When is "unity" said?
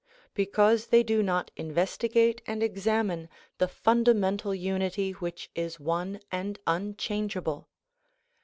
4.55-5.11